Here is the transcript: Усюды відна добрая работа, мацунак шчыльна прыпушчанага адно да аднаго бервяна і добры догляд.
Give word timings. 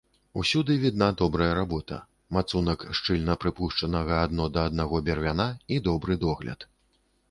Усюды 0.43 0.77
відна 0.83 1.09
добрая 1.21 1.49
работа, 1.59 1.99
мацунак 2.39 2.87
шчыльна 3.01 3.37
прыпушчанага 3.45 4.13
адно 4.27 4.51
да 4.57 4.67
аднаго 4.75 5.07
бервяна 5.13 5.51
і 5.75 5.83
добры 5.91 6.23
догляд. 6.31 6.71